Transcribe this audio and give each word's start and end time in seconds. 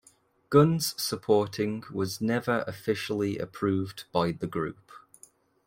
Guns 0.49 0.99
supporting 0.99 1.83
"was 1.93 2.19
never 2.21 2.63
officially 2.65 3.37
approved" 3.37 4.05
by 4.11 4.31
the 4.31 4.47
group. 4.47 4.91